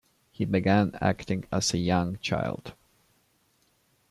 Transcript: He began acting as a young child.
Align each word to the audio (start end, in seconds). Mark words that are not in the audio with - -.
He 0.31 0.45
began 0.45 0.97
acting 0.99 1.45
as 1.51 1.75
a 1.75 1.77
young 1.77 2.17
child. 2.23 2.73